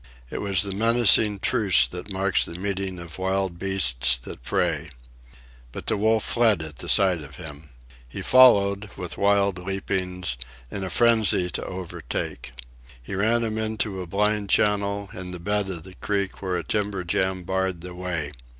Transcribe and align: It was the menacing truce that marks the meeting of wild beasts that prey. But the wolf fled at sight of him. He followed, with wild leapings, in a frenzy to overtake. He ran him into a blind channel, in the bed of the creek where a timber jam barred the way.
It 0.31 0.39
was 0.41 0.63
the 0.63 0.73
menacing 0.73 1.37
truce 1.41 1.85
that 1.85 2.11
marks 2.11 2.43
the 2.43 2.57
meeting 2.57 2.97
of 2.97 3.19
wild 3.19 3.59
beasts 3.59 4.17
that 4.23 4.41
prey. 4.41 4.89
But 5.71 5.85
the 5.85 5.95
wolf 5.95 6.23
fled 6.23 6.63
at 6.63 6.79
sight 6.89 7.21
of 7.21 7.35
him. 7.35 7.69
He 8.09 8.23
followed, 8.23 8.89
with 8.97 9.15
wild 9.19 9.59
leapings, 9.59 10.37
in 10.71 10.83
a 10.83 10.89
frenzy 10.89 11.51
to 11.51 11.63
overtake. 11.65 12.51
He 12.99 13.13
ran 13.13 13.43
him 13.43 13.59
into 13.59 14.01
a 14.01 14.07
blind 14.07 14.49
channel, 14.49 15.07
in 15.13 15.29
the 15.29 15.39
bed 15.39 15.69
of 15.69 15.83
the 15.83 15.93
creek 15.93 16.41
where 16.41 16.57
a 16.57 16.63
timber 16.63 17.03
jam 17.03 17.43
barred 17.43 17.81
the 17.81 17.93
way. 17.93 18.31